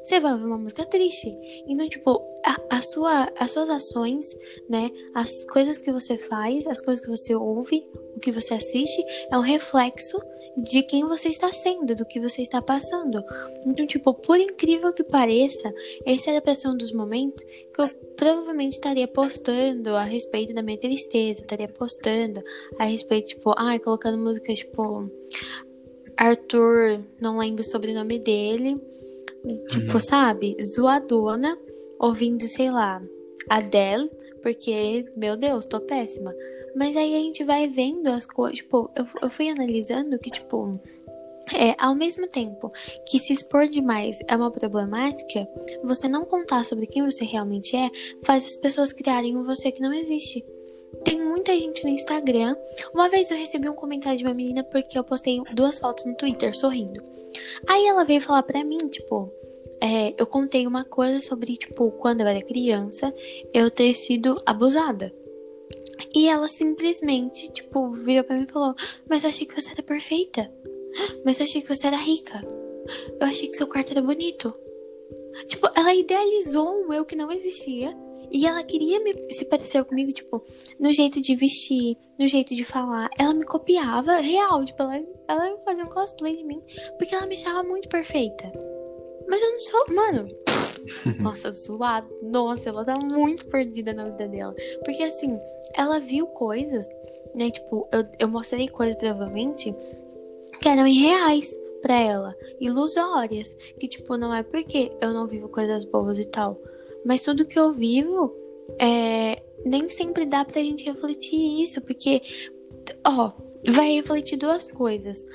[0.02, 1.34] Você vai ouvir uma música triste.
[1.66, 4.28] Então, tipo, a, a sua, as suas ações,
[4.68, 4.90] né?
[5.14, 9.38] As coisas que você faz, as coisas que você ouve, o que você assiste, é
[9.38, 10.20] um reflexo
[10.56, 13.24] de quem você está sendo, do que você está passando.
[13.66, 15.72] Então, tipo, por incrível que pareça,
[16.04, 20.78] essa era a um dos momentos que eu provavelmente estaria postando a respeito da minha
[20.78, 22.42] tristeza, estaria postando
[22.78, 25.10] a respeito, tipo, ai, colocando música, tipo,
[26.16, 28.80] Arthur, não lembro o sobrenome dele,
[29.68, 30.00] tipo, uhum.
[30.00, 31.58] sabe, zoadona,
[31.98, 33.02] ouvindo, sei lá,
[33.48, 34.08] Adele,
[34.42, 36.34] porque, meu Deus, tô péssima.
[36.74, 38.58] Mas aí a gente vai vendo as coisas.
[38.58, 40.80] Tipo, eu, eu fui analisando que, tipo,
[41.52, 42.72] é, ao mesmo tempo
[43.08, 45.46] que se expor demais é uma problemática,
[45.82, 47.90] você não contar sobre quem você realmente é
[48.24, 50.44] faz as pessoas criarem um você que não existe.
[51.04, 52.56] Tem muita gente no Instagram.
[52.94, 56.14] Uma vez eu recebi um comentário de uma menina porque eu postei duas fotos no
[56.14, 57.02] Twitter sorrindo.
[57.68, 59.30] Aí ela veio falar pra mim, tipo,
[59.80, 63.12] é, eu contei uma coisa sobre, tipo, quando eu era criança,
[63.52, 65.12] eu ter sido abusada.
[66.14, 68.74] E ela simplesmente, tipo, virou pra mim e falou:
[69.08, 70.52] Mas eu achei que você era perfeita.
[71.24, 72.40] Mas eu achei que você era rica.
[73.20, 74.54] Eu achei que seu quarto era bonito.
[75.46, 77.96] Tipo, ela idealizou um eu que não existia.
[78.30, 80.42] E ela queria me, se parecer comigo, tipo,
[80.80, 83.08] no jeito de vestir, no jeito de falar.
[83.18, 86.60] Ela me copiava real, tipo, ela, ela fazia um cosplay de mim.
[86.98, 88.50] Porque ela me achava muito perfeita.
[89.28, 89.94] Mas eu não sou.
[89.94, 90.28] Mano,
[91.20, 92.06] Nossa, zoada.
[92.22, 94.54] Nossa, ela tá muito perdida na vida dela.
[94.84, 95.38] Porque assim,
[95.74, 96.88] ela viu coisas,
[97.34, 97.50] né?
[97.50, 99.74] Tipo, eu, eu mostrei coisas provavelmente
[100.60, 103.54] que eram irreais pra ela, ilusórias.
[103.78, 106.58] Que, tipo, não é porque eu não vivo coisas boas e tal.
[107.04, 108.34] Mas tudo que eu vivo,
[108.80, 111.82] é, nem sempre dá pra gente refletir isso.
[111.82, 112.22] Porque,
[113.06, 113.32] ó,
[113.66, 115.26] vai refletir duas coisas.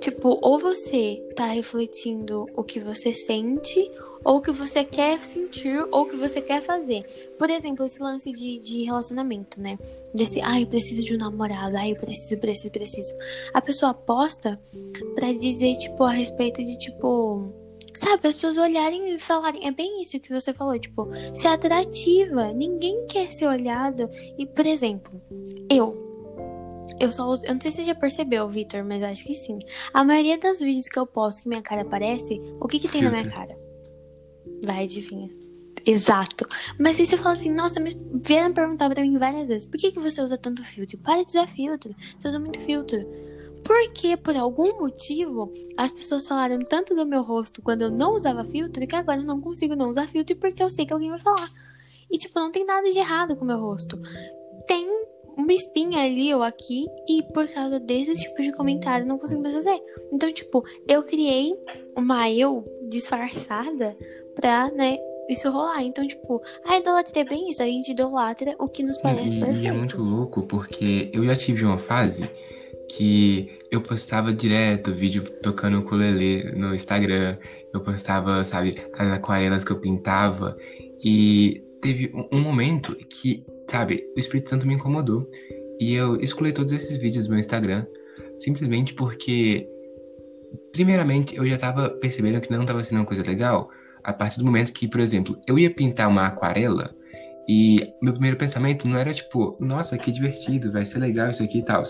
[0.00, 3.90] Tipo, ou você tá refletindo o que você sente,
[4.26, 7.04] ou o que você quer sentir, ou o que você quer fazer.
[7.38, 9.78] Por exemplo, esse lance de, de relacionamento, né?
[10.12, 13.14] Desse, ai, eu preciso de um namorado, ai, eu preciso, preciso, preciso.
[13.54, 14.60] A pessoa aposta
[15.14, 17.52] para dizer, tipo, a respeito de, tipo.
[17.94, 19.64] Sabe, as pessoas olharem e falarem.
[19.64, 22.52] É bem isso que você falou, tipo, ser atrativa.
[22.52, 24.10] Ninguém quer ser olhado.
[24.36, 25.22] E, por exemplo,
[25.70, 25.96] eu,
[26.98, 29.56] eu só uso, eu não sei se você já percebeu, Victor, mas acho que sim.
[29.94, 33.02] A maioria dos vídeos que eu posto que minha cara aparece, o que que tem
[33.02, 33.16] Filtro.
[33.16, 33.65] na minha cara?
[34.62, 35.30] Vai, adivinha.
[35.86, 36.48] Exato.
[36.80, 39.92] Mas aí você fala assim, nossa, mas vieram perguntar pra mim várias vezes, por que,
[39.92, 40.98] que você usa tanto filtro?
[40.98, 41.94] Para de usar filtro.
[42.18, 43.06] Você usa muito filtro.
[43.62, 48.44] Porque, por algum motivo, as pessoas falaram tanto do meu rosto quando eu não usava
[48.44, 51.20] filtro que agora eu não consigo não usar filtro porque eu sei que alguém vai
[51.20, 51.50] falar.
[52.10, 54.00] E, tipo, não tem nada de errado com o meu rosto.
[54.66, 54.86] Tem
[55.36, 59.54] uma espinha ali ou aqui e por causa desse tipo de comentário não consigo mais
[59.54, 59.78] fazer.
[60.12, 61.52] Então, tipo, eu criei
[61.96, 63.96] uma eu disfarçada
[64.36, 64.96] pra, né,
[65.28, 65.82] isso rolar.
[65.82, 69.40] Então, tipo, a idolatria é bem isso, a gente idolatra o que nos parece e,
[69.40, 69.64] perfeito.
[69.64, 72.30] E é muito louco, porque eu já tive uma fase
[72.88, 77.36] que eu postava direto vídeo tocando ukulele no Instagram,
[77.72, 80.56] eu postava, sabe, as aquarelas que eu pintava,
[81.02, 85.28] e teve um momento que, sabe, o Espírito Santo me incomodou,
[85.80, 87.84] e eu excluí todos esses vídeos do meu Instagram,
[88.38, 89.68] simplesmente porque,
[90.72, 93.68] primeiramente, eu já tava percebendo que não tava sendo uma coisa legal,
[94.06, 96.94] A partir do momento que, por exemplo, eu ia pintar uma aquarela
[97.48, 101.58] e meu primeiro pensamento não era tipo, nossa, que divertido, vai ser legal isso aqui
[101.58, 101.82] e tal.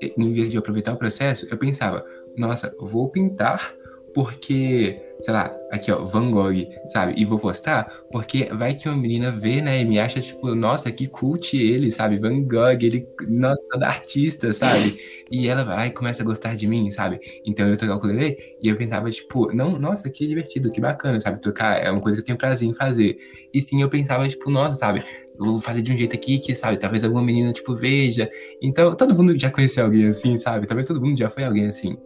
[0.00, 2.02] Em vez de aproveitar o processo, eu pensava,
[2.34, 3.74] nossa, vou pintar
[4.14, 7.14] porque, sei lá, aqui ó, Van Gogh, sabe?
[7.16, 10.90] E vou postar porque vai que uma menina vê, né, e me acha tipo, nossa,
[10.90, 12.18] que cult ele, sabe?
[12.18, 14.96] Van Gogh, ele, nossa, da artista, sabe?
[15.30, 17.20] E ela vai lá e começa a gostar de mim, sabe?
[17.46, 21.20] Então eu tocar o ukulele e eu pensava, tipo, não, nossa, que divertido, que bacana,
[21.20, 21.40] sabe?
[21.40, 23.16] Tocar é uma coisa que eu tenho prazer em fazer.
[23.52, 25.04] E sim, eu pensava, tipo, nossa, sabe?
[25.38, 28.30] Vou fazer de um jeito aqui que, sabe, talvez alguma menina, tipo, veja.
[28.60, 30.66] Então, todo mundo já conheceu alguém assim, sabe?
[30.66, 31.96] Talvez todo mundo já foi alguém assim.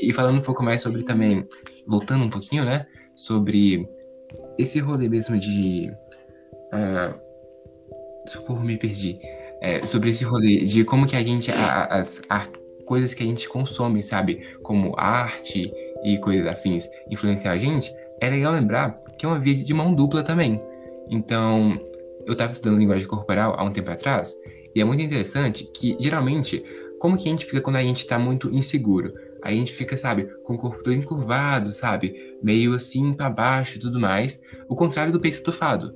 [0.00, 1.46] E falando um pouco mais sobre também,
[1.86, 2.86] voltando um pouquinho, né?
[3.16, 3.86] Sobre
[4.58, 5.92] esse rolê mesmo de.
[6.72, 7.18] Uh,
[8.26, 9.18] socorro, me perdi.
[9.60, 11.50] É, sobre esse rolê de como que a gente.
[11.50, 12.50] A, as, as
[12.84, 14.40] coisas que a gente consome, sabe?
[14.62, 15.72] Como arte
[16.04, 17.90] e coisas afins influenciar a gente.
[18.20, 20.60] É legal lembrar que é uma via de mão dupla também.
[21.08, 21.78] Então,
[22.26, 24.34] eu estava estudando linguagem corporal há um tempo atrás.
[24.74, 26.64] E é muito interessante que, geralmente,
[26.98, 29.12] como que a gente fica quando a gente está muito inseguro?
[29.44, 32.38] A gente fica, sabe, com o corpo todo encurvado, sabe?
[32.42, 34.40] Meio assim para baixo e tudo mais.
[34.68, 35.94] O contrário do peito estufado.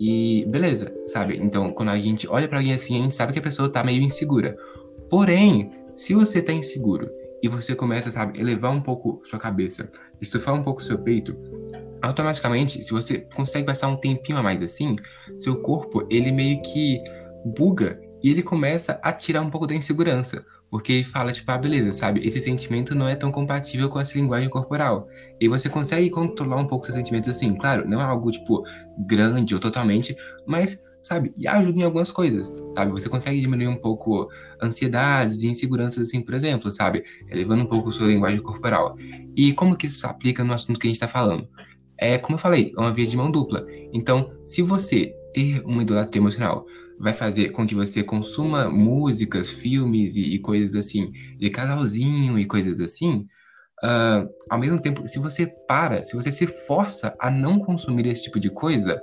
[0.00, 1.36] E beleza, sabe?
[1.36, 3.84] Então, quando a gente olha para alguém assim, a gente sabe que a pessoa tá
[3.84, 4.56] meio insegura.
[5.10, 7.10] Porém, se você tá inseguro
[7.42, 11.36] e você começa, sabe, elevar um pouco sua cabeça, estufar um pouco seu peito,
[12.00, 14.96] automaticamente, se você consegue passar um tempinho a mais assim,
[15.38, 16.98] seu corpo, ele meio que
[17.44, 20.44] buga e ele começa a tirar um pouco da insegurança.
[20.70, 22.26] Porque fala, tipo, ah, beleza, sabe?
[22.26, 25.08] Esse sentimento não é tão compatível com essa linguagem corporal.
[25.40, 27.54] E você consegue controlar um pouco seus sentimentos assim.
[27.54, 28.64] Claro, não é algo, tipo,
[28.98, 31.32] grande ou totalmente, mas, sabe?
[31.36, 32.90] E ajuda em algumas coisas, sabe?
[32.90, 34.28] Você consegue diminuir um pouco
[34.60, 37.04] ansiedades e inseguranças, assim, por exemplo, sabe?
[37.30, 38.96] Elevando um pouco sua linguagem corporal.
[39.36, 41.48] E como que isso se aplica no assunto que a gente tá falando?
[41.98, 43.66] É, como eu falei, é uma via de mão dupla.
[43.92, 46.66] Então, se você ter uma idolatria emocional
[46.98, 52.46] vai fazer com que você consuma músicas, filmes e, e coisas assim, de casalzinho e
[52.46, 53.26] coisas assim,
[53.84, 58.24] uh, ao mesmo tempo, se você para, se você se força a não consumir esse
[58.24, 59.00] tipo de coisa,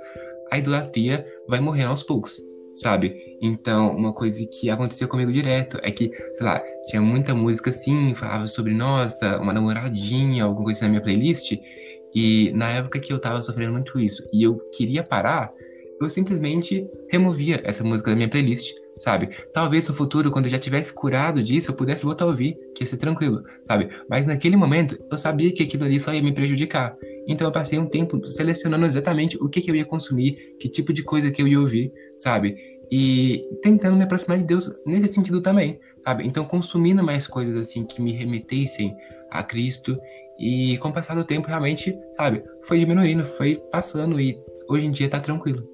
[0.50, 2.36] a idolatria vai morrer aos poucos,
[2.74, 3.16] sabe?
[3.40, 8.14] Então, uma coisa que aconteceu comigo direto é que, sei lá, tinha muita música assim,
[8.14, 11.52] falava sobre, nossa, uma namoradinha, alguma coisa assim na minha playlist,
[12.14, 15.52] e na época que eu tava sofrendo muito isso, e eu queria parar,
[16.00, 19.30] eu simplesmente removia essa música da minha playlist, sabe?
[19.52, 22.82] Talvez no futuro, quando eu já tivesse curado disso, eu pudesse voltar a ouvir, que
[22.82, 23.88] ia ser tranquilo, sabe?
[24.08, 26.96] Mas naquele momento, eu sabia que aquilo ali só ia me prejudicar.
[27.26, 30.92] Então eu passei um tempo selecionando exatamente o que, que eu ia consumir, que tipo
[30.92, 32.56] de coisa que eu ia ouvir, sabe?
[32.90, 36.26] E tentando me aproximar de Deus nesse sentido também, sabe?
[36.26, 38.94] Então consumindo mais coisas assim que me remetessem
[39.30, 39.98] a Cristo
[40.38, 44.90] e com o passar do tempo realmente, sabe, foi diminuindo, foi passando e hoje em
[44.90, 45.66] dia tá tranquilo.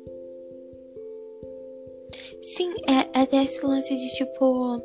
[2.43, 4.83] Sim, é, é até esse lance de tipo.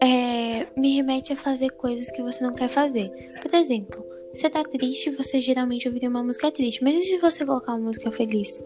[0.00, 3.10] É, me remete a fazer coisas que você não quer fazer.
[3.40, 6.82] Por exemplo, você tá triste, você geralmente ouviria uma música triste.
[6.82, 8.62] Mas e se você colocar uma música feliz?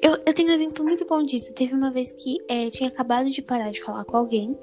[0.00, 1.52] Eu, eu tenho um exemplo muito bom disso.
[1.52, 4.56] Teve uma vez que é, tinha acabado de parar de falar com alguém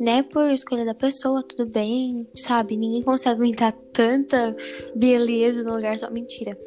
[0.00, 2.74] né, por escolha da pessoa, tudo bem, sabe?
[2.74, 4.56] Ninguém consegue aguentar tanta
[4.96, 6.10] beleza no lugar só.
[6.10, 6.58] Mentira.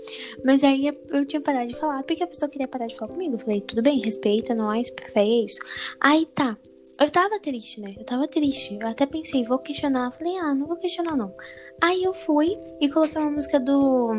[0.46, 3.34] Mas aí eu tinha parado de falar, porque a pessoa queria parar de falar comigo.
[3.34, 5.58] Eu falei, tudo bem, respeita nós, fé é isso.
[6.00, 6.56] Aí tá.
[7.02, 7.96] Eu tava triste, né?
[7.98, 8.78] Eu tava triste.
[8.80, 10.12] Eu até pensei, vou questionar.
[10.12, 11.34] Falei, ah, não vou questionar, não.
[11.82, 14.12] Aí eu fui e coloquei uma música do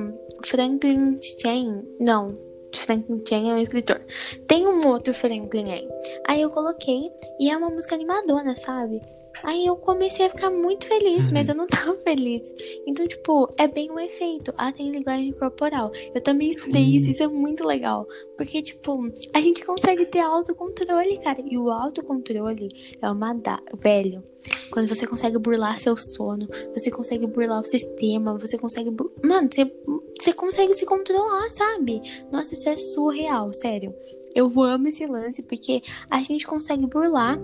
[0.45, 1.85] Franklin Chain.
[2.01, 2.37] Não,
[2.79, 4.01] Franklin Chen é um escritor.
[4.47, 5.89] Tem um outro Franklin aí.
[6.27, 7.11] Aí eu coloquei
[7.41, 9.03] e é uma música animadona, sabe?
[9.43, 12.43] Aí eu comecei a ficar muito feliz, mas eu não tava feliz.
[12.87, 14.55] Então, tipo, é bem um efeito.
[14.57, 15.91] Ah, tem linguagem corporal.
[16.15, 18.07] Eu também estudei isso, isso é muito legal.
[18.37, 18.99] Porque, tipo,
[19.33, 21.43] a gente consegue ter autocontrole, cara.
[21.45, 22.69] E o autocontrole
[23.01, 23.61] é uma da...
[23.75, 24.23] velho.
[24.71, 28.91] Quando você consegue burlar seu sono, você consegue burlar o sistema, você consegue.
[28.91, 29.11] Bur...
[29.23, 29.73] Mano, você,
[30.21, 32.03] você consegue se controlar, sabe?
[32.31, 33.95] Nossa, isso é surreal, sério.
[34.35, 37.39] Eu amo esse lance porque a gente consegue burlar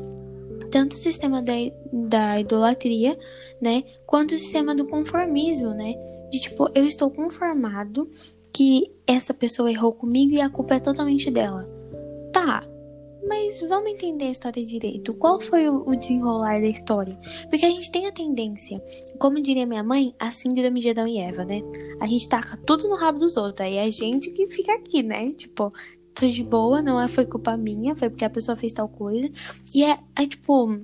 [0.71, 1.53] tanto o sistema da,
[1.93, 3.19] da idolatria,
[3.61, 3.85] né?
[4.07, 5.95] Quanto o sistema do conformismo, né?
[6.31, 8.09] De tipo, eu estou conformado
[8.53, 11.69] que essa pessoa errou comigo e a culpa é totalmente dela.
[12.33, 12.63] Tá,
[13.27, 15.15] mas vamos entender a história direito.
[15.15, 17.19] Qual foi o, desenrolar da história?
[17.49, 18.83] Porque a gente tem a tendência,
[19.19, 21.63] como diria minha mãe, a síndrome de Adão e Eva, né?
[22.01, 23.61] A gente taca tudo no rabo dos outros.
[23.61, 25.33] Aí é a gente que fica aqui, né?
[25.33, 25.73] Tipo,
[26.21, 29.31] tô de boa, não é, foi culpa minha, foi porque a pessoa fez tal coisa.
[29.75, 30.79] E é, é tipo,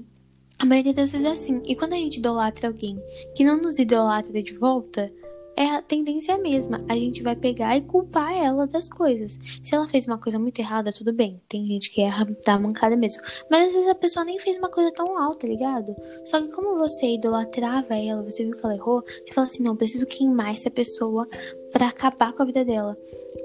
[0.59, 1.63] a maioria das vezes é assim.
[1.67, 2.99] E quando a gente idolatra alguém
[3.35, 5.13] que não nos idolatra de volta,
[5.57, 6.85] é a tendência mesma.
[6.89, 9.39] A gente vai pegar e culpar ela das coisas.
[9.63, 11.41] Se ela fez uma coisa muito errada, tudo bem.
[11.49, 13.23] Tem gente que erra da mancada mesmo.
[13.51, 15.97] Mas às vezes a pessoa nem fez uma coisa tão alta, tá ligado?
[16.25, 19.77] Só que como você idolatrava ela, você viu que ela errou, você fala assim: não,
[19.77, 21.27] preciso queimar essa pessoa
[21.73, 22.97] para acabar com a vida dela.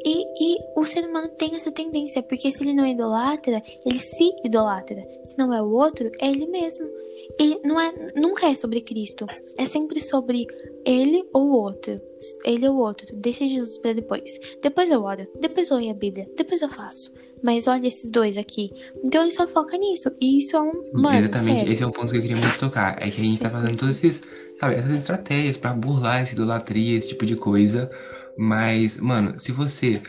[0.06, 4.34] E, e o ser humano tem essa tendência, porque se ele não idolatra, ele se
[4.44, 5.06] idolatra.
[5.26, 6.86] Se não é o outro, é ele mesmo.
[7.40, 9.26] E não é, nunca é sobre Cristo.
[9.58, 10.48] É sempre sobre
[10.86, 12.02] ele ou o outro.
[12.46, 13.08] Ele ou o outro.
[13.16, 14.40] Deixa Jesus para depois.
[14.62, 15.28] Depois eu oro.
[15.40, 16.30] Depois eu leio a Bíblia.
[16.36, 17.12] Depois eu faço.
[17.44, 18.72] Mas olha esses dois aqui.
[19.04, 20.12] Então ele só foca nisso.
[20.20, 20.72] E isso é um.
[20.94, 21.60] Mano, Exatamente.
[21.60, 21.74] Sério.
[21.74, 22.98] Esse é o ponto que eu queria muito tocar.
[22.98, 23.44] É que a gente Sim.
[23.44, 24.22] tá fazendo todos esses.
[24.60, 27.90] Sabe, essas estratégias para burlar essa idolatria, esse tipo de coisa.
[28.38, 30.02] Mas, mano, se você.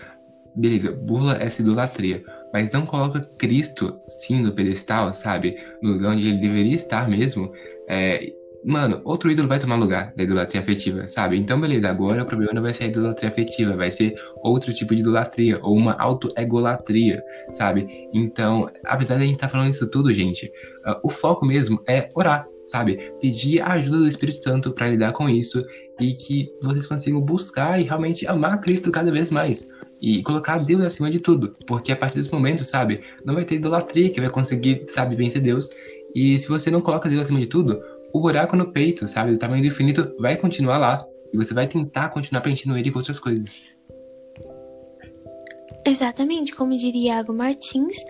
[0.55, 5.57] Beleza, burla essa idolatria mas não coloca Cristo, sim, no pedestal, sabe?
[5.81, 7.51] No lugar onde ele deveria estar mesmo.
[7.89, 8.31] É,
[8.65, 11.37] mano, outro ídolo vai tomar lugar da idolatria afetiva, sabe?
[11.37, 14.95] Então, beleza, agora o problema não vai ser a idolatria afetiva, vai ser outro tipo
[14.95, 18.09] de idolatria, ou uma auto-egolatria, sabe?
[18.13, 20.47] Então, apesar de a gente estar tá falando isso tudo, gente,
[20.87, 23.13] uh, o foco mesmo é orar, sabe?
[23.21, 25.65] Pedir a ajuda do Espírito Santo para lidar com isso
[26.01, 29.69] e que vocês consigam buscar e realmente amar Cristo cada vez mais
[30.03, 33.55] e colocar Deus acima de tudo, porque a partir desse momento, sabe, não vai ter
[33.55, 35.71] idolatria que vai conseguir, sabe, vencer Deus.
[36.15, 37.81] E se você não coloca Deus acima de tudo,
[38.13, 41.67] o buraco no peito, sabe, do tamanho do infinito vai continuar lá e você vai
[41.67, 43.63] tentar continuar preenchendo ele com outras coisas.
[45.85, 48.05] Exatamente, como diria Iago Martins,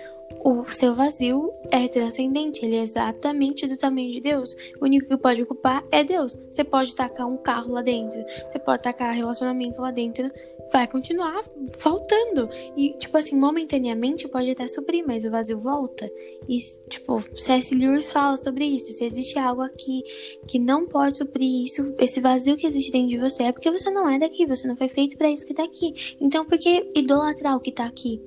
[0.44, 4.54] o seu vazio é transcendente, ele é exatamente do tamanho de Deus.
[4.80, 6.36] O único que pode ocupar é Deus.
[6.50, 8.20] Você pode tacar um carro lá dentro,
[8.50, 10.30] você pode tacar relacionamento lá dentro,
[10.72, 11.44] vai continuar
[11.78, 12.48] faltando.
[12.76, 16.10] E, tipo assim, momentaneamente pode até suprir, mas o vazio volta.
[16.48, 17.74] E, tipo, C.S.
[17.74, 18.92] Lewis fala sobre isso.
[18.94, 20.02] Se existe algo aqui
[20.48, 23.90] que não pode suprir isso, esse vazio que existe dentro de você, é porque você
[23.90, 26.16] não é daqui, você não foi feito para isso que tá aqui.
[26.20, 28.20] Então, por que idolatrar o que tá aqui?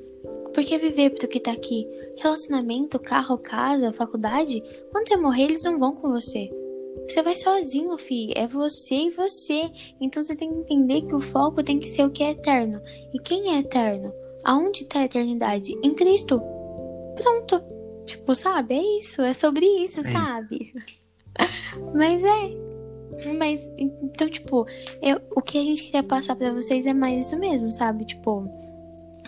[0.56, 1.86] Por que viver pro que tá aqui?
[2.18, 4.64] Relacionamento, carro, casa, faculdade?
[4.90, 6.50] Quando você morrer, eles não vão com você.
[7.06, 8.32] Você vai sozinho, fi.
[8.38, 9.70] É você e você.
[10.00, 12.82] Então você tem que entender que o foco tem que ser o que é eterno.
[13.14, 14.14] E quem é eterno?
[14.46, 15.78] Aonde está a eternidade?
[15.84, 16.42] Em Cristo.
[17.22, 17.62] Pronto.
[18.06, 18.76] Tipo, sabe?
[18.76, 19.22] É isso.
[19.22, 20.72] É sobre isso, é sabe?
[20.74, 20.86] Isso.
[21.94, 23.34] Mas é.
[23.38, 24.66] Mas, então, tipo,
[25.02, 28.06] eu, o que a gente queria passar para vocês é mais isso mesmo, sabe?
[28.06, 28.50] Tipo,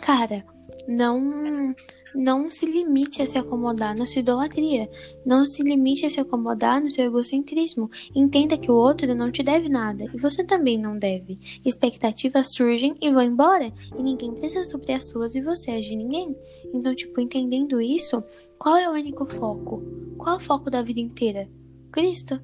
[0.02, 0.46] cara,
[0.88, 1.76] não
[2.16, 4.90] não se limite a se acomodar na sua idolatria.
[5.24, 7.92] Não se limite a se acomodar no seu egocentrismo.
[8.16, 11.38] Entenda que o outro não te deve nada e você também não deve.
[11.64, 15.96] Expectativas surgem e vão embora, e ninguém precisa suprir as suas e você é de
[15.96, 16.36] ninguém.
[16.74, 18.24] Então, tipo, entendendo isso,
[18.58, 19.84] qual é o único foco?
[20.18, 21.48] Qual é o foco da vida inteira?
[21.92, 22.42] Cristo.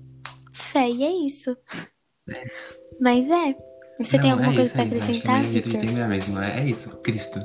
[0.51, 1.57] Fé, e é isso.
[2.29, 2.45] É.
[3.01, 3.55] Mas é.
[3.99, 5.83] Você não, tem alguma é coisa para acrescentar, Victor?
[6.07, 6.39] mesmo.
[6.39, 7.39] É isso, Cristo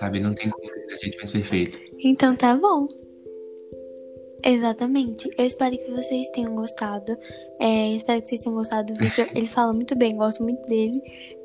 [0.00, 0.18] sabe?
[0.18, 1.78] Não tem como ser a gente mais perfeito.
[2.02, 2.88] Então tá bom.
[4.42, 5.30] Exatamente.
[5.36, 7.16] Eu espero que vocês tenham gostado.
[7.60, 9.28] É, espero que vocês tenham gostado do Victor.
[9.36, 11.00] Ele fala muito bem, gosto muito dele.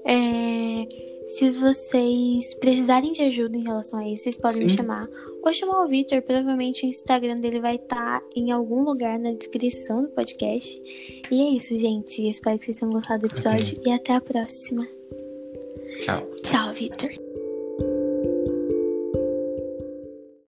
[0.06, 0.88] É,
[1.28, 4.68] se vocês precisarem de ajuda em relação a isso, vocês podem Sim.
[4.68, 5.10] me chamar.
[5.44, 6.22] Ou chamar o Victor.
[6.22, 10.82] Provavelmente o Instagram dele vai estar tá em algum lugar na descrição do podcast.
[11.30, 12.28] E é isso, gente.
[12.30, 13.78] Espero que vocês tenham gostado do episódio.
[13.78, 13.92] Okay.
[13.92, 14.88] E até a próxima.
[16.00, 16.26] Tchau.
[16.42, 17.25] Tchau, Victor.